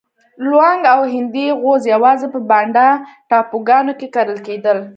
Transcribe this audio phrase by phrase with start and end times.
[0.49, 2.87] لونګ او هندي غوز یوازې په بانډا
[3.29, 4.77] ټاپوګانو کې کرل کېدل.